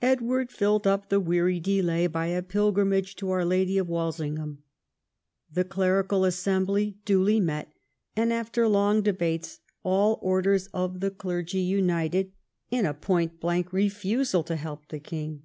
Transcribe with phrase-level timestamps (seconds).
[0.00, 4.62] Edward filled up the Avcary delay by a pilgrimage to Our Lady of Walsingham.
[5.52, 7.74] The clerical assembly duly met,
[8.16, 12.32] and after long debates all orders of the clergy 192 EDWARD I chap, united
[12.70, 15.42] in a point blank refusal to help the king.